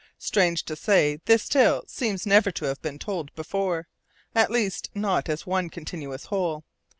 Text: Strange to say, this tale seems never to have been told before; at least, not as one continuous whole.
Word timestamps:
Strange 0.17 0.63
to 0.65 0.75
say, 0.75 1.21
this 1.25 1.47
tale 1.47 1.83
seems 1.85 2.25
never 2.25 2.49
to 2.49 2.65
have 2.65 2.81
been 2.81 2.97
told 2.97 3.31
before; 3.35 3.87
at 4.33 4.49
least, 4.49 4.89
not 4.95 5.29
as 5.29 5.45
one 5.45 5.69
continuous 5.69 6.25
whole. 6.25 6.63